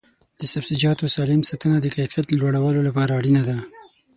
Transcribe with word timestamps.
د 0.39 0.41
سبزیجاتو 0.53 1.11
سالم 1.15 1.41
ساتنه 1.49 1.77
د 1.81 1.87
کیفیت 1.95 2.25
لوړولو 2.39 2.81
لپاره 2.87 3.11
اړینه 3.19 3.41
ده. 3.49 3.57